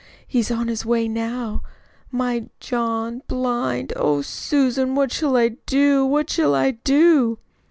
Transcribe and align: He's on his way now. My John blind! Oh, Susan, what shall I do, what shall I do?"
He's 0.27 0.49
on 0.49 0.67
his 0.67 0.83
way 0.83 1.07
now. 1.07 1.61
My 2.09 2.49
John 2.59 3.21
blind! 3.27 3.93
Oh, 3.95 4.23
Susan, 4.23 4.95
what 4.95 5.11
shall 5.11 5.37
I 5.37 5.49
do, 5.67 6.03
what 6.07 6.27
shall 6.27 6.55
I 6.55 6.71
do?" 6.71 7.37